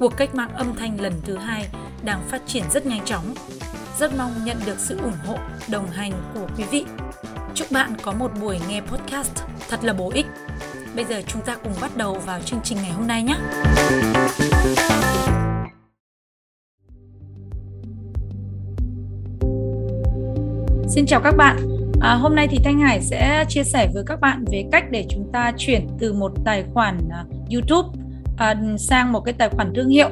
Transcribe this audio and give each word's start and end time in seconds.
cuộc 0.00 0.16
cách 0.16 0.34
mạng 0.34 0.50
âm 0.54 0.74
thanh 0.76 1.00
lần 1.00 1.12
thứ 1.24 1.36
hai 1.36 1.68
đang 2.04 2.20
phát 2.28 2.42
triển 2.46 2.64
rất 2.70 2.86
nhanh 2.86 3.04
chóng. 3.04 3.34
Rất 3.98 4.10
mong 4.18 4.30
nhận 4.44 4.56
được 4.66 4.78
sự 4.78 4.98
ủng 4.98 5.16
hộ, 5.26 5.38
đồng 5.70 5.86
hành 5.90 6.12
của 6.34 6.46
quý 6.56 6.64
vị. 6.70 6.84
Chúc 7.54 7.72
bạn 7.72 7.92
có 8.02 8.12
một 8.12 8.30
buổi 8.40 8.58
nghe 8.68 8.80
podcast 8.80 9.42
thật 9.68 9.84
là 9.84 9.92
bổ 9.92 10.10
ích. 10.14 10.26
Bây 10.96 11.04
giờ 11.04 11.22
chúng 11.26 11.42
ta 11.42 11.56
cùng 11.64 11.72
bắt 11.80 11.96
đầu 11.96 12.14
vào 12.14 12.40
chương 12.40 12.60
trình 12.64 12.78
ngày 12.82 12.90
hôm 12.90 13.06
nay 13.06 13.22
nhé. 13.22 13.36
Xin 20.88 21.06
chào 21.06 21.20
các 21.24 21.34
bạn. 21.36 21.56
À, 22.00 22.14
hôm 22.14 22.34
nay 22.34 22.46
thì 22.50 22.58
Thanh 22.64 22.80
Hải 22.80 23.00
sẽ 23.00 23.44
chia 23.48 23.64
sẻ 23.64 23.88
với 23.94 24.02
các 24.06 24.20
bạn 24.20 24.44
về 24.52 24.64
cách 24.72 24.84
để 24.90 25.06
chúng 25.10 25.30
ta 25.32 25.52
chuyển 25.56 25.88
từ 25.98 26.12
một 26.12 26.32
tài 26.44 26.64
khoản 26.74 26.98
à, 27.10 27.24
YouTube 27.52 28.09
À, 28.40 28.54
sang 28.78 29.12
một 29.12 29.20
cái 29.20 29.34
tài 29.38 29.48
khoản 29.48 29.72
thương 29.74 29.88
hiệu. 29.88 30.08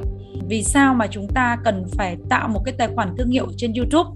Vì 0.48 0.62
sao 0.62 0.94
mà 0.94 1.06
chúng 1.06 1.28
ta 1.28 1.58
cần 1.64 1.86
phải 1.92 2.16
tạo 2.28 2.48
một 2.48 2.60
cái 2.64 2.74
tài 2.78 2.88
khoản 2.94 3.14
thương 3.18 3.30
hiệu 3.30 3.46
trên 3.56 3.72
YouTube 3.72 4.10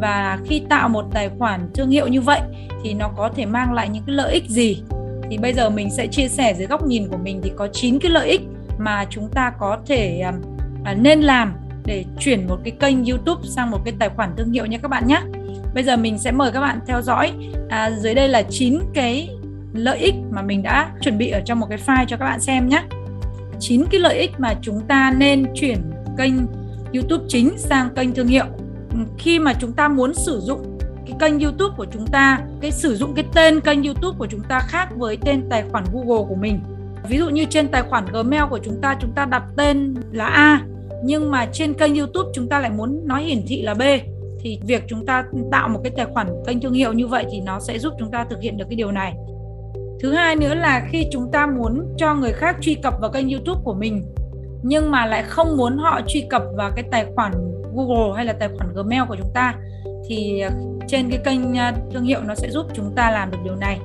và 0.00 0.38
khi 0.44 0.62
tạo 0.68 0.88
một 0.88 1.04
tài 1.12 1.30
khoản 1.38 1.70
thương 1.74 1.90
hiệu 1.90 2.08
như 2.08 2.20
vậy 2.20 2.40
thì 2.82 2.94
nó 2.94 3.08
có 3.16 3.30
thể 3.36 3.46
mang 3.46 3.72
lại 3.72 3.88
những 3.88 4.02
cái 4.06 4.16
lợi 4.16 4.32
ích 4.32 4.48
gì? 4.48 4.82
Thì 5.30 5.38
bây 5.38 5.52
giờ 5.52 5.70
mình 5.70 5.90
sẽ 5.90 6.06
chia 6.06 6.28
sẻ 6.28 6.54
dưới 6.54 6.66
góc 6.66 6.86
nhìn 6.86 7.08
của 7.08 7.16
mình 7.16 7.40
thì 7.42 7.52
có 7.56 7.68
9 7.72 7.98
cái 7.98 8.10
lợi 8.10 8.28
ích 8.28 8.40
mà 8.78 9.04
chúng 9.10 9.28
ta 9.34 9.52
có 9.58 9.78
thể 9.86 10.20
à, 10.20 10.32
à, 10.84 10.94
nên 10.94 11.20
làm 11.20 11.54
để 11.84 12.04
chuyển 12.18 12.48
một 12.48 12.58
cái 12.64 12.72
kênh 12.80 13.04
YouTube 13.04 13.42
sang 13.48 13.70
một 13.70 13.78
cái 13.84 13.94
tài 13.98 14.08
khoản 14.08 14.30
thương 14.36 14.52
hiệu 14.52 14.66
nha 14.66 14.78
các 14.78 14.88
bạn 14.88 15.06
nhé. 15.06 15.20
Bây 15.74 15.84
giờ 15.84 15.96
mình 15.96 16.18
sẽ 16.18 16.32
mời 16.32 16.52
các 16.52 16.60
bạn 16.60 16.80
theo 16.86 17.02
dõi 17.02 17.32
à, 17.68 17.90
dưới 17.90 18.14
đây 18.14 18.28
là 18.28 18.42
9 18.42 18.78
cái 18.94 19.28
lợi 19.72 19.98
ích 19.98 20.14
mà 20.30 20.42
mình 20.42 20.62
đã 20.62 20.90
chuẩn 21.00 21.18
bị 21.18 21.30
ở 21.30 21.40
trong 21.44 21.60
một 21.60 21.66
cái 21.70 21.78
file 21.86 22.04
cho 22.08 22.16
các 22.16 22.24
bạn 22.24 22.40
xem 22.40 22.68
nhé. 22.68 22.82
9 23.60 23.84
cái 23.90 24.00
lợi 24.00 24.18
ích 24.18 24.30
mà 24.38 24.54
chúng 24.62 24.80
ta 24.88 25.14
nên 25.18 25.46
chuyển 25.54 25.78
kênh 26.18 26.32
YouTube 26.94 27.24
chính 27.28 27.58
sang 27.58 27.88
kênh 27.94 28.14
thương 28.14 28.26
hiệu. 28.26 28.44
Khi 29.18 29.38
mà 29.38 29.52
chúng 29.60 29.72
ta 29.72 29.88
muốn 29.88 30.14
sử 30.14 30.40
dụng 30.40 30.78
cái 31.06 31.16
kênh 31.20 31.40
YouTube 31.40 31.74
của 31.76 31.86
chúng 31.92 32.06
ta, 32.06 32.40
cái 32.60 32.70
sử 32.70 32.96
dụng 32.96 33.14
cái 33.14 33.24
tên 33.34 33.60
kênh 33.60 33.82
YouTube 33.82 34.18
của 34.18 34.26
chúng 34.26 34.42
ta 34.48 34.60
khác 34.60 34.88
với 34.96 35.18
tên 35.24 35.42
tài 35.50 35.64
khoản 35.70 35.84
Google 35.92 36.24
của 36.28 36.34
mình. 36.34 36.60
Ví 37.08 37.18
dụ 37.18 37.28
như 37.28 37.44
trên 37.44 37.68
tài 37.68 37.82
khoản 37.82 38.04
Gmail 38.12 38.42
của 38.50 38.58
chúng 38.64 38.80
ta 38.80 38.96
chúng 39.00 39.12
ta 39.12 39.24
đặt 39.24 39.42
tên 39.56 39.94
là 40.12 40.26
A 40.26 40.60
nhưng 41.02 41.30
mà 41.30 41.46
trên 41.52 41.74
kênh 41.74 41.94
YouTube 41.94 42.30
chúng 42.34 42.48
ta 42.48 42.60
lại 42.60 42.70
muốn 42.70 43.08
nói 43.08 43.24
hiển 43.24 43.42
thị 43.46 43.62
là 43.62 43.74
B 43.74 43.82
thì 44.40 44.60
việc 44.66 44.82
chúng 44.88 45.06
ta 45.06 45.24
tạo 45.52 45.68
một 45.68 45.80
cái 45.84 45.92
tài 45.96 46.06
khoản 46.06 46.28
kênh 46.46 46.60
thương 46.60 46.72
hiệu 46.72 46.92
như 46.92 47.06
vậy 47.06 47.24
thì 47.32 47.40
nó 47.40 47.60
sẽ 47.60 47.78
giúp 47.78 47.92
chúng 47.98 48.10
ta 48.10 48.24
thực 48.30 48.40
hiện 48.40 48.56
được 48.56 48.64
cái 48.70 48.76
điều 48.76 48.92
này 48.92 49.14
thứ 50.02 50.12
hai 50.12 50.36
nữa 50.36 50.54
là 50.54 50.86
khi 50.90 51.06
chúng 51.10 51.30
ta 51.32 51.46
muốn 51.46 51.94
cho 51.96 52.14
người 52.14 52.32
khác 52.32 52.56
truy 52.60 52.74
cập 52.74 52.94
vào 53.00 53.10
kênh 53.10 53.30
youtube 53.30 53.60
của 53.64 53.74
mình, 53.74 54.04
nhưng 54.62 54.90
mà 54.90 55.06
lại 55.06 55.22
không 55.22 55.56
muốn 55.56 55.78
họ 55.78 56.00
truy 56.08 56.26
cập 56.30 56.42
vào 56.56 56.70
cái 56.76 56.84
tài 56.90 57.06
khoản 57.14 57.32
google 57.74 58.16
hay 58.16 58.24
là 58.24 58.32
tài 58.32 58.48
khoản 58.48 58.74
gmail 58.74 59.02
của 59.08 59.16
chúng 59.16 59.30
ta, 59.34 59.54
thì 60.08 60.40
à, 60.40 60.50
trên 60.88 61.10
cái 61.10 61.18
kênh 61.24 61.58
à, 61.58 61.74
thương 61.92 62.04
hiệu 62.04 62.20
nó 62.22 62.34
sẽ 62.34 62.50
giúp 62.50 62.66
chúng 62.74 62.92
ta 62.96 63.10
làm 63.10 63.30
được 63.30 63.38
điều 63.44 63.56
này 63.56 63.78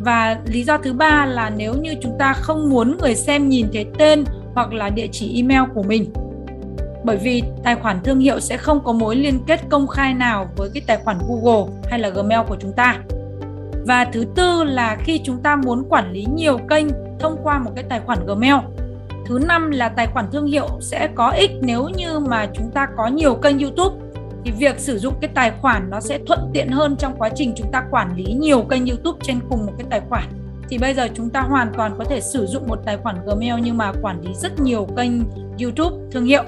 và 0.00 0.40
lý 0.46 0.62
do 0.62 0.78
thứ 0.78 0.92
ba 0.92 1.26
là 1.26 1.50
nếu 1.56 1.74
như 1.74 1.94
chúng 2.00 2.18
ta 2.18 2.32
không 2.32 2.70
muốn 2.70 2.96
người 3.00 3.14
xem 3.14 3.48
nhìn 3.48 3.66
thấy 3.72 3.86
tên 3.98 4.24
hoặc 4.54 4.72
là 4.72 4.88
địa 4.88 5.06
chỉ 5.12 5.36
email 5.36 5.62
của 5.74 5.82
mình, 5.82 6.12
bởi 7.04 7.16
vì 7.16 7.42
tài 7.64 7.74
khoản 7.74 8.00
thương 8.04 8.20
hiệu 8.20 8.40
sẽ 8.40 8.56
không 8.56 8.84
có 8.84 8.92
mối 8.92 9.16
liên 9.16 9.38
kết 9.46 9.60
công 9.70 9.86
khai 9.86 10.14
nào 10.14 10.48
với 10.56 10.70
cái 10.74 10.82
tài 10.86 10.96
khoản 10.96 11.18
Google 11.28 11.72
hay 11.90 11.98
là 11.98 12.08
Gmail 12.08 12.40
của 12.48 12.56
chúng 12.60 12.72
ta. 12.72 12.98
Và 13.86 14.04
thứ 14.12 14.24
tư 14.34 14.64
là 14.64 14.96
khi 15.04 15.20
chúng 15.24 15.42
ta 15.42 15.56
muốn 15.56 15.84
quản 15.88 16.12
lý 16.12 16.26
nhiều 16.34 16.58
kênh 16.70 16.86
thông 17.18 17.36
qua 17.42 17.58
một 17.58 17.70
cái 17.74 17.84
tài 17.88 18.00
khoản 18.00 18.26
Gmail. 18.26 18.54
Thứ 19.26 19.38
năm 19.48 19.70
là 19.70 19.88
tài 19.88 20.06
khoản 20.06 20.30
thương 20.32 20.46
hiệu 20.46 20.68
sẽ 20.80 21.08
có 21.14 21.30
ích 21.30 21.50
nếu 21.60 21.88
như 21.88 22.18
mà 22.18 22.46
chúng 22.54 22.70
ta 22.70 22.86
có 22.96 23.06
nhiều 23.06 23.34
kênh 23.34 23.58
YouTube 23.58 23.96
thì 24.44 24.50
việc 24.50 24.78
sử 24.78 24.98
dụng 24.98 25.14
cái 25.20 25.30
tài 25.34 25.52
khoản 25.60 25.90
nó 25.90 26.00
sẽ 26.00 26.18
thuận 26.26 26.50
tiện 26.52 26.68
hơn 26.68 26.96
trong 26.98 27.14
quá 27.18 27.28
trình 27.34 27.52
chúng 27.56 27.72
ta 27.72 27.84
quản 27.90 28.16
lý 28.16 28.24
nhiều 28.24 28.62
kênh 28.62 28.86
YouTube 28.86 29.18
trên 29.22 29.40
cùng 29.50 29.66
một 29.66 29.72
cái 29.78 29.86
tài 29.90 30.00
khoản. 30.08 30.24
Thì 30.68 30.78
bây 30.78 30.94
giờ 30.94 31.08
chúng 31.14 31.30
ta 31.30 31.40
hoàn 31.40 31.72
toàn 31.76 31.94
có 31.98 32.04
thể 32.04 32.20
sử 32.20 32.46
dụng 32.46 32.68
một 32.68 32.78
tài 32.86 32.96
khoản 32.96 33.16
Gmail 33.26 33.54
nhưng 33.62 33.76
mà 33.76 33.92
quản 34.02 34.20
lý 34.20 34.34
rất 34.34 34.60
nhiều 34.60 34.86
kênh 34.96 35.12
YouTube 35.60 35.96
thương 36.12 36.24
hiệu 36.24 36.44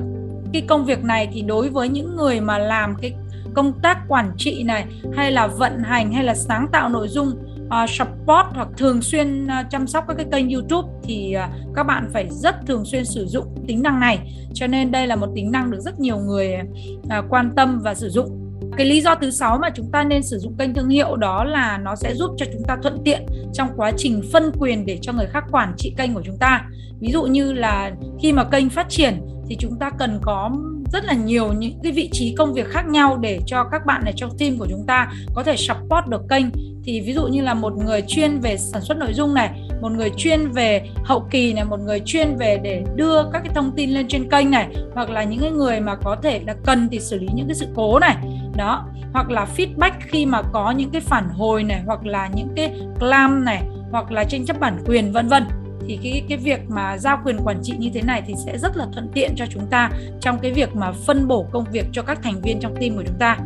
cái 0.53 0.63
công 0.69 0.85
việc 0.85 1.05
này 1.05 1.29
thì 1.33 1.43
đối 1.43 1.69
với 1.69 1.89
những 1.89 2.17
người 2.17 2.41
mà 2.41 2.59
làm 2.59 2.95
cái 3.03 3.13
công 3.57 3.81
tác 3.83 3.99
quản 4.09 4.33
trị 4.37 4.63
này 4.63 4.85
hay 5.17 5.33
là 5.33 5.47
vận 5.47 5.83
hành 5.83 6.13
hay 6.13 6.25
là 6.25 6.35
sáng 6.35 6.69
tạo 6.73 6.89
nội 6.89 7.09
dung 7.09 7.29
uh, 7.29 7.91
support 7.91 8.47
hoặc 8.55 8.69
thường 8.77 9.03
xuyên 9.03 9.45
uh, 9.45 9.51
chăm 9.71 9.87
sóc 9.87 10.05
các 10.09 10.15
cái 10.17 10.27
kênh 10.33 10.51
YouTube 10.51 10.89
thì 11.03 11.37
uh, 11.37 11.75
các 11.75 11.83
bạn 11.83 12.11
phải 12.13 12.27
rất 12.31 12.57
thường 12.67 12.85
xuyên 12.85 13.05
sử 13.05 13.27
dụng 13.27 13.47
tính 13.67 13.83
năng 13.83 14.01
này. 14.01 14.19
Cho 14.55 14.67
nên 14.67 14.91
đây 14.91 15.07
là 15.07 15.17
một 15.17 15.29
tính 15.35 15.51
năng 15.51 15.71
được 15.71 15.81
rất 15.81 16.01
nhiều 16.01 16.19
người 16.19 16.55
uh, 17.03 17.25
quan 17.29 17.53
tâm 17.57 17.81
và 17.85 17.95
sử 17.95 18.09
dụng. 18.09 18.43
Cái 18.77 18.87
lý 18.87 19.01
do 19.01 19.15
thứ 19.15 19.31
sáu 19.31 19.59
mà 19.59 19.71
chúng 19.71 19.91
ta 19.93 20.05
nên 20.05 20.23
sử 20.23 20.39
dụng 20.39 20.57
kênh 20.59 20.75
thương 20.75 20.89
hiệu 20.89 21.17
đó 21.17 21.45
là 21.45 21.79
nó 21.79 21.97
sẽ 21.97 22.15
giúp 22.15 22.31
cho 22.37 22.47
chúng 22.53 22.63
ta 22.69 22.77
thuận 22.83 22.99
tiện 23.05 23.27
trong 23.53 23.69
quá 23.77 23.93
trình 23.97 24.23
phân 24.33 24.51
quyền 24.59 24.87
để 24.87 24.99
cho 25.03 25.13
người 25.13 25.27
khác 25.27 25.45
quản 25.51 25.75
trị 25.77 25.95
kênh 25.97 26.15
của 26.15 26.23
chúng 26.25 26.39
ta. 26.39 26.65
Ví 27.01 27.13
dụ 27.13 27.23
như 27.23 27.53
là 27.53 27.93
khi 28.23 28.33
mà 28.33 28.45
kênh 28.45 28.71
phát 28.71 28.89
triển 28.89 29.21
thì 29.49 29.57
chúng 29.59 29.79
ta 29.79 29.91
cần 29.91 30.19
có 30.23 30.51
rất 30.93 31.05
là 31.05 31.15
nhiều 31.15 31.53
những 31.53 31.79
cái 31.83 31.93
vị 31.93 32.09
trí 32.13 32.35
công 32.39 32.55
việc 32.55 32.67
khác 32.69 32.87
nhau 32.89 33.17
để 33.17 33.41
cho 33.47 33.65
các 33.65 33.87
bạn 33.87 34.03
ở 34.07 34.13
trong 34.17 34.31
team 34.39 34.59
của 34.59 34.67
chúng 34.71 34.85
ta 34.87 35.13
có 35.35 35.43
thể 35.43 35.57
support 35.57 36.07
được 36.09 36.23
kênh. 36.31 36.47
Thì 36.85 37.01
ví 37.01 37.13
dụ 37.13 37.27
như 37.27 37.43
là 37.43 37.55
một 37.55 37.73
người 37.87 38.03
chuyên 38.07 38.41
về 38.41 38.57
sản 38.57 38.83
xuất 38.83 38.99
nội 38.99 39.13
dung 39.13 39.35
này, 39.35 39.51
một 39.81 39.93
người 39.93 40.11
chuyên 40.17 40.53
về 40.53 40.89
hậu 41.05 41.27
kỳ 41.31 41.53
này, 41.53 41.65
một 41.65 41.81
người 41.81 42.01
chuyên 42.05 42.37
về 42.37 42.61
để 42.63 42.85
đưa 42.95 43.23
các 43.33 43.41
cái 43.45 43.53
thông 43.55 43.73
tin 43.77 43.91
lên 43.91 44.09
trên 44.09 44.31
kênh 44.31 44.51
này, 44.51 44.69
hoặc 44.95 45.11
là 45.11 45.25
những 45.25 45.41
cái 45.41 45.51
người 45.51 45.81
mà 45.81 45.97
có 45.97 46.17
thể 46.23 46.41
là 46.47 46.55
cần 46.65 46.89
thì 46.91 47.01
xử 47.01 47.19
lý 47.19 47.29
những 47.35 47.47
cái 47.47 47.55
sự 47.55 47.67
cố 47.75 47.99
này. 47.99 48.17
Đó, 48.57 48.87
hoặc 49.13 49.31
là 49.31 49.47
feedback 49.57 49.93
khi 50.01 50.27
mà 50.27 50.43
có 50.43 50.71
những 50.71 50.91
cái 50.91 51.01
phản 51.01 51.29
hồi 51.29 51.63
này, 51.63 51.83
hoặc 51.87 52.07
là 52.07 52.29
những 52.35 52.49
cái 52.57 52.73
clam 53.01 53.45
này, 53.45 53.63
hoặc 53.91 54.13
là 54.13 54.25
tranh 54.25 54.47
chấp 54.47 54.61
bản 54.61 54.79
quyền, 54.87 55.13
vân 55.13 55.29
vân 55.29 55.45
thì 55.87 55.99
cái 56.03 56.23
cái 56.29 56.39
việc 56.39 56.61
mà 56.69 56.99
giao 56.99 57.21
quyền 57.25 57.39
quản 57.45 57.61
trị 57.63 57.75
như 57.79 57.91
thế 57.95 58.03
này 58.03 58.23
thì 58.27 58.35
sẽ 58.47 58.59
rất 58.59 58.77
là 58.77 58.87
thuận 58.93 59.09
tiện 59.15 59.33
cho 59.37 59.45
chúng 59.51 59.67
ta 59.67 59.91
trong 60.21 60.39
cái 60.39 60.53
việc 60.53 60.77
mà 60.77 60.93
phân 60.93 61.29
bổ 61.29 61.47
công 61.53 61.65
việc 61.73 61.87
cho 61.93 62.03
các 62.03 62.19
thành 62.23 62.41
viên 62.41 62.61
trong 62.61 62.77
team 62.81 62.97
của 62.97 63.03
chúng 63.07 63.19
ta. 63.19 63.39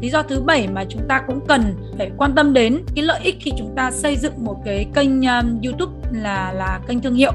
Lý 0.00 0.10
do 0.10 0.22
thứ 0.22 0.40
bảy 0.40 0.68
mà 0.68 0.84
chúng 0.88 1.02
ta 1.08 1.22
cũng 1.26 1.46
cần 1.48 1.62
phải 1.98 2.10
quan 2.16 2.34
tâm 2.34 2.52
đến 2.52 2.82
cái 2.94 3.04
lợi 3.04 3.20
ích 3.22 3.36
khi 3.40 3.52
chúng 3.58 3.72
ta 3.76 3.90
xây 3.90 4.16
dựng 4.16 4.44
một 4.44 4.62
cái 4.64 4.86
kênh 4.94 5.22
um, 5.22 5.60
YouTube 5.64 5.92
là 6.12 6.52
là 6.52 6.80
kênh 6.88 7.00
thương 7.00 7.14
hiệu 7.14 7.32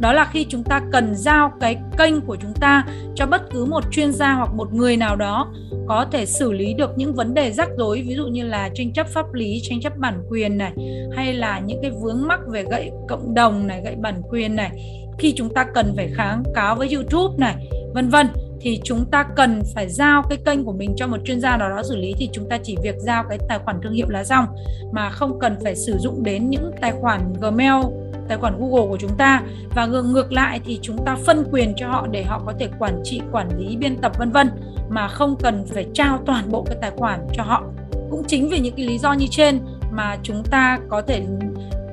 đó 0.00 0.12
là 0.12 0.24
khi 0.24 0.46
chúng 0.48 0.64
ta 0.64 0.80
cần 0.92 1.14
giao 1.14 1.52
cái 1.60 1.76
kênh 1.98 2.20
của 2.20 2.36
chúng 2.36 2.52
ta 2.54 2.84
cho 3.14 3.26
bất 3.26 3.42
cứ 3.50 3.64
một 3.64 3.84
chuyên 3.92 4.12
gia 4.12 4.32
hoặc 4.32 4.54
một 4.54 4.74
người 4.74 4.96
nào 4.96 5.16
đó, 5.16 5.52
có 5.88 6.06
thể 6.12 6.26
xử 6.26 6.52
lý 6.52 6.74
được 6.74 6.90
những 6.96 7.14
vấn 7.14 7.34
đề 7.34 7.52
rắc 7.52 7.68
rối, 7.78 8.04
ví 8.08 8.14
dụ 8.14 8.26
như 8.26 8.44
là 8.44 8.70
tranh 8.74 8.92
chấp 8.92 9.06
pháp 9.06 9.34
lý, 9.34 9.60
tranh 9.62 9.80
chấp 9.80 9.98
bản 9.98 10.22
quyền 10.30 10.58
này, 10.58 10.72
hay 11.16 11.34
là 11.34 11.58
những 11.58 11.82
cái 11.82 11.90
vướng 11.90 12.26
mắc 12.26 12.40
về 12.48 12.64
gậy 12.70 12.90
cộng 13.08 13.34
đồng 13.34 13.66
này, 13.66 13.80
gậy 13.84 13.94
bản 13.96 14.22
quyền 14.30 14.56
này, 14.56 14.70
khi 15.18 15.32
chúng 15.36 15.54
ta 15.54 15.66
cần 15.74 15.92
phải 15.96 16.08
kháng 16.14 16.42
cáo 16.54 16.74
với 16.74 16.94
YouTube 16.94 17.34
này, 17.38 17.68
vân 17.94 18.08
vân 18.08 18.26
thì 18.60 18.80
chúng 18.84 19.04
ta 19.10 19.24
cần 19.36 19.62
phải 19.74 19.88
giao 19.88 20.22
cái 20.22 20.38
kênh 20.44 20.64
của 20.64 20.72
mình 20.72 20.94
cho 20.96 21.06
một 21.06 21.18
chuyên 21.24 21.40
gia 21.40 21.56
nào 21.56 21.70
đó 21.70 21.82
xử 21.82 21.96
lý 21.96 22.14
thì 22.18 22.28
chúng 22.32 22.48
ta 22.48 22.58
chỉ 22.62 22.76
việc 22.82 22.94
giao 22.98 23.24
cái 23.28 23.38
tài 23.48 23.58
khoản 23.58 23.80
thương 23.82 23.92
hiệu 23.92 24.08
là 24.08 24.24
xong 24.24 24.46
mà 24.92 25.10
không 25.10 25.38
cần 25.38 25.56
phải 25.64 25.76
sử 25.76 25.98
dụng 25.98 26.22
đến 26.22 26.50
những 26.50 26.70
tài 26.80 26.92
khoản 26.92 27.32
Gmail 27.40 27.84
tài 28.28 28.38
khoản 28.38 28.58
Google 28.58 28.86
của 28.88 28.96
chúng 29.00 29.16
ta 29.18 29.42
và 29.74 29.86
ngược 29.86 30.32
lại 30.32 30.60
thì 30.64 30.78
chúng 30.82 31.04
ta 31.04 31.16
phân 31.16 31.44
quyền 31.52 31.74
cho 31.76 31.88
họ 31.88 32.06
để 32.10 32.24
họ 32.24 32.42
có 32.46 32.52
thể 32.58 32.68
quản 32.78 33.00
trị, 33.04 33.20
quản 33.32 33.48
lý, 33.58 33.76
biên 33.76 33.96
tập 33.96 34.12
vân 34.18 34.30
vân 34.30 34.50
mà 34.88 35.08
không 35.08 35.36
cần 35.36 35.66
phải 35.66 35.86
trao 35.94 36.18
toàn 36.26 36.50
bộ 36.50 36.62
cái 36.62 36.76
tài 36.80 36.90
khoản 36.96 37.20
cho 37.32 37.42
họ. 37.42 37.62
Cũng 38.10 38.24
chính 38.26 38.48
vì 38.48 38.58
những 38.58 38.74
cái 38.76 38.86
lý 38.86 38.98
do 38.98 39.12
như 39.12 39.26
trên 39.30 39.58
mà 39.92 40.16
chúng 40.22 40.42
ta 40.50 40.78
có 40.88 41.02
thể 41.02 41.26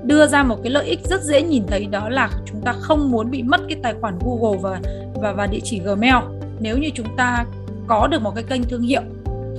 đưa 0.03 0.27
ra 0.27 0.43
một 0.43 0.57
cái 0.63 0.71
lợi 0.71 0.85
ích 0.85 0.99
rất 1.03 1.23
dễ 1.23 1.41
nhìn 1.41 1.63
thấy 1.67 1.85
đó 1.85 2.09
là 2.09 2.29
chúng 2.45 2.61
ta 2.61 2.73
không 2.73 3.11
muốn 3.11 3.31
bị 3.31 3.43
mất 3.43 3.61
cái 3.69 3.77
tài 3.83 3.93
khoản 4.01 4.19
Google 4.19 4.59
và 4.61 4.81
và 5.15 5.33
và 5.33 5.47
địa 5.47 5.59
chỉ 5.63 5.79
Gmail. 5.79 6.15
Nếu 6.59 6.77
như 6.77 6.89
chúng 6.93 7.17
ta 7.17 7.45
có 7.87 8.07
được 8.07 8.21
một 8.21 8.31
cái 8.35 8.43
kênh 8.43 8.63
thương 8.63 8.81
hiệu, 8.81 9.01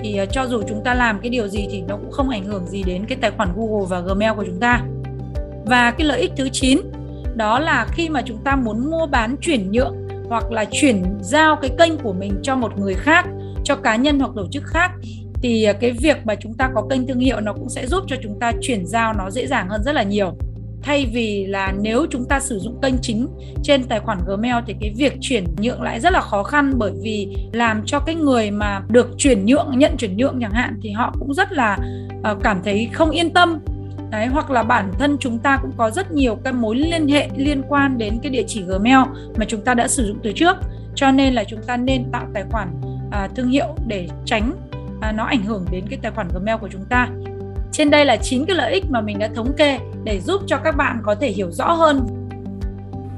thì 0.00 0.16
ờ, 0.16 0.26
cho 0.26 0.46
dù 0.46 0.62
chúng 0.68 0.84
ta 0.84 0.94
làm 0.94 1.20
cái 1.20 1.30
điều 1.30 1.48
gì 1.48 1.68
thì 1.70 1.82
nó 1.88 1.96
cũng 1.96 2.10
không 2.10 2.28
ảnh 2.28 2.44
hưởng 2.44 2.66
gì 2.66 2.82
đến 2.82 3.04
cái 3.08 3.18
tài 3.20 3.30
khoản 3.30 3.48
Google 3.56 3.86
và 3.88 4.00
Gmail 4.00 4.32
của 4.36 4.44
chúng 4.46 4.60
ta. 4.60 4.82
Và 5.66 5.90
cái 5.90 6.06
lợi 6.06 6.20
ích 6.20 6.32
thứ 6.36 6.48
9 6.52 6.78
đó 7.36 7.58
là 7.58 7.86
khi 7.92 8.08
mà 8.08 8.22
chúng 8.22 8.38
ta 8.44 8.56
muốn 8.56 8.90
mua 8.90 9.06
bán 9.06 9.36
chuyển 9.40 9.72
nhượng 9.72 9.94
hoặc 10.28 10.52
là 10.52 10.64
chuyển 10.70 11.04
giao 11.20 11.56
cái 11.56 11.70
kênh 11.78 11.98
của 11.98 12.12
mình 12.12 12.40
cho 12.42 12.56
một 12.56 12.78
người 12.78 12.94
khác, 12.94 13.26
cho 13.64 13.76
cá 13.76 13.96
nhân 13.96 14.18
hoặc 14.18 14.30
tổ 14.36 14.46
chức 14.50 14.62
khác, 14.66 14.90
thì 15.42 15.64
ờ, 15.64 15.72
cái 15.72 15.92
việc 15.92 16.16
mà 16.24 16.34
chúng 16.34 16.54
ta 16.54 16.70
có 16.74 16.86
kênh 16.90 17.06
thương 17.06 17.20
hiệu 17.20 17.40
nó 17.40 17.52
cũng 17.52 17.68
sẽ 17.68 17.86
giúp 17.86 18.04
cho 18.06 18.16
chúng 18.22 18.40
ta 18.40 18.52
chuyển 18.60 18.86
giao 18.86 19.12
nó 19.12 19.30
dễ 19.30 19.46
dàng 19.46 19.68
hơn 19.68 19.82
rất 19.82 19.92
là 19.92 20.02
nhiều 20.02 20.36
thay 20.86 21.06
vì 21.12 21.46
là 21.46 21.72
nếu 21.82 22.06
chúng 22.10 22.24
ta 22.24 22.40
sử 22.40 22.58
dụng 22.58 22.80
kênh 22.82 22.94
chính 23.02 23.28
trên 23.62 23.84
tài 23.84 24.00
khoản 24.00 24.18
Gmail 24.26 24.54
thì 24.66 24.74
cái 24.80 24.92
việc 24.96 25.16
chuyển 25.20 25.44
nhượng 25.58 25.82
lại 25.82 26.00
rất 26.00 26.12
là 26.12 26.20
khó 26.20 26.42
khăn 26.42 26.72
bởi 26.76 26.92
vì 27.02 27.36
làm 27.52 27.82
cho 27.86 28.00
cái 28.00 28.14
người 28.14 28.50
mà 28.50 28.82
được 28.88 29.10
chuyển 29.18 29.46
nhượng 29.46 29.78
nhận 29.78 29.96
chuyển 29.96 30.16
nhượng 30.16 30.38
chẳng 30.40 30.52
hạn 30.52 30.80
thì 30.82 30.90
họ 30.90 31.14
cũng 31.18 31.34
rất 31.34 31.52
là 31.52 31.78
ờ, 32.22 32.36
cảm 32.42 32.60
thấy 32.64 32.88
không 32.92 33.10
yên 33.10 33.30
tâm. 33.30 33.58
Đấy, 34.10 34.26
hoặc 34.26 34.50
là 34.50 34.62
bản 34.62 34.92
thân 34.98 35.16
chúng 35.20 35.38
ta 35.38 35.58
cũng 35.62 35.72
có 35.76 35.90
rất 35.90 36.12
nhiều 36.12 36.38
cái 36.44 36.52
mối 36.52 36.76
liên 36.76 37.08
hệ 37.08 37.28
liên 37.36 37.62
quan 37.68 37.98
đến 37.98 38.18
cái 38.22 38.30
địa 38.30 38.44
chỉ 38.46 38.62
Gmail 38.62 39.08
mà 39.36 39.44
chúng 39.48 39.60
ta 39.60 39.74
đã 39.74 39.88
sử 39.88 40.06
dụng 40.06 40.18
từ 40.22 40.32
trước. 40.32 40.56
Cho 40.94 41.10
nên 41.10 41.34
là 41.34 41.44
chúng 41.44 41.60
ta 41.66 41.76
nên 41.76 42.04
tạo 42.12 42.26
tài 42.34 42.44
khoản 42.50 42.68
à, 43.10 43.28
thương 43.36 43.48
hiệu 43.48 43.66
để 43.86 44.08
tránh 44.24 44.52
à, 45.00 45.12
nó 45.12 45.24
ảnh 45.24 45.42
hưởng 45.42 45.66
đến 45.70 45.84
cái 45.90 45.98
tài 46.02 46.12
khoản 46.12 46.28
Gmail 46.34 46.58
của 46.60 46.68
chúng 46.72 46.84
ta. 46.84 47.08
Trên 47.72 47.90
đây 47.90 48.04
là 48.04 48.16
9 48.16 48.44
cái 48.44 48.56
lợi 48.56 48.72
ích 48.72 48.84
mà 48.90 49.00
mình 49.00 49.18
đã 49.18 49.28
thống 49.34 49.52
kê 49.56 49.78
để 50.06 50.20
giúp 50.20 50.42
cho 50.46 50.56
các 50.64 50.76
bạn 50.76 51.00
có 51.02 51.14
thể 51.14 51.28
hiểu 51.28 51.50
rõ 51.50 51.72
hơn. 51.72 52.06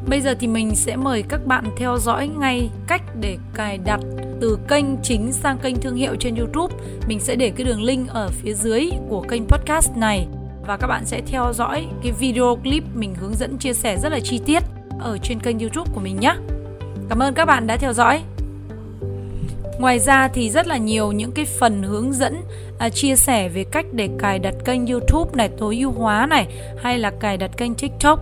Bây 0.09 0.21
giờ 0.21 0.35
thì 0.41 0.47
mình 0.47 0.75
sẽ 0.75 0.97
mời 0.97 1.25
các 1.29 1.47
bạn 1.47 1.65
theo 1.77 1.99
dõi 1.99 2.29
ngay 2.29 2.71
cách 2.87 3.03
để 3.21 3.37
cài 3.55 3.79
đặt 3.79 4.01
từ 4.41 4.59
kênh 4.69 4.85
chính 5.03 5.33
sang 5.33 5.59
kênh 5.59 5.77
thương 5.77 5.97
hiệu 5.97 6.15
trên 6.21 6.35
YouTube. 6.35 6.75
Mình 7.09 7.21
sẽ 7.21 7.37
để 7.37 7.53
cái 7.57 7.65
đường 7.65 7.83
link 7.83 8.09
ở 8.09 8.29
phía 8.29 8.55
dưới 8.55 8.91
của 9.09 9.21
kênh 9.21 9.47
podcast 9.47 9.97
này 9.97 10.27
và 10.67 10.77
các 10.77 10.87
bạn 10.87 11.07
sẽ 11.07 11.21
theo 11.27 11.53
dõi 11.53 11.87
cái 12.03 12.13
video 12.13 12.57
clip 12.63 12.85
mình 12.95 13.15
hướng 13.15 13.35
dẫn 13.35 13.59
chia 13.59 13.73
sẻ 13.73 13.97
rất 14.03 14.13
là 14.13 14.21
chi 14.21 14.41
tiết 14.47 14.63
ở 15.01 15.19
trên 15.23 15.41
kênh 15.41 15.59
YouTube 15.59 15.91
của 15.95 16.01
mình 16.01 16.21
nhé. 16.21 16.35
Cảm 17.09 17.19
ơn 17.19 17.35
các 17.35 17.45
bạn 17.45 17.67
đã 17.67 17.77
theo 17.77 17.93
dõi. 17.93 18.23
Ngoài 19.79 19.99
ra 19.99 20.29
thì 20.29 20.51
rất 20.51 20.67
là 20.67 20.77
nhiều 20.77 21.13
những 21.13 21.33
cái 21.33 21.45
phần 21.45 21.83
hướng 21.83 22.13
dẫn 22.13 22.43
à, 22.79 22.89
chia 22.89 23.17
sẻ 23.17 23.49
về 23.49 23.65
cách 23.65 23.87
để 23.93 24.09
cài 24.19 24.39
đặt 24.39 24.55
kênh 24.65 24.87
YouTube 24.87 25.31
này 25.35 25.49
tối 25.59 25.77
ưu 25.77 25.93
hóa 25.93 26.27
này 26.27 26.47
hay 26.83 26.99
là 26.99 27.11
cài 27.11 27.37
đặt 27.37 27.51
kênh 27.57 27.75
TikTok. 27.75 28.21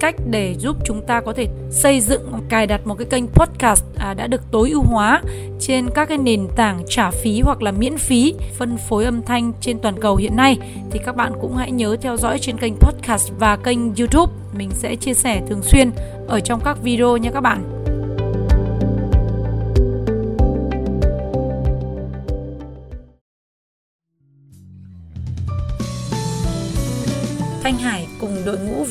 Cách 0.00 0.14
để 0.30 0.54
giúp 0.58 0.76
chúng 0.84 1.06
ta 1.06 1.20
có 1.20 1.32
thể 1.32 1.48
xây 1.70 2.00
dựng 2.00 2.32
cài 2.48 2.66
đặt 2.66 2.86
một 2.86 2.94
cái 2.94 3.06
kênh 3.10 3.26
podcast 3.26 3.84
à, 3.98 4.14
đã 4.14 4.26
được 4.26 4.42
tối 4.50 4.70
ưu 4.70 4.82
hóa 4.82 5.22
trên 5.60 5.90
các 5.94 6.08
cái 6.08 6.18
nền 6.18 6.48
tảng 6.56 6.82
trả 6.88 7.10
phí 7.10 7.40
hoặc 7.40 7.62
là 7.62 7.72
miễn 7.72 7.98
phí 7.98 8.34
phân 8.58 8.76
phối 8.88 9.04
âm 9.04 9.22
thanh 9.22 9.52
trên 9.60 9.78
toàn 9.78 10.00
cầu 10.00 10.16
hiện 10.16 10.36
nay. 10.36 10.58
Thì 10.90 10.98
các 11.06 11.16
bạn 11.16 11.32
cũng 11.40 11.56
hãy 11.56 11.70
nhớ 11.70 11.96
theo 12.00 12.16
dõi 12.16 12.38
trên 12.38 12.58
kênh 12.58 12.74
podcast 12.74 13.32
và 13.38 13.56
kênh 13.56 13.94
YouTube. 13.94 14.32
Mình 14.58 14.70
sẽ 14.72 14.96
chia 14.96 15.14
sẻ 15.14 15.42
thường 15.48 15.62
xuyên 15.62 15.90
ở 16.28 16.40
trong 16.40 16.60
các 16.64 16.82
video 16.82 17.16
nha 17.16 17.30
các 17.30 17.40
bạn. 17.40 17.73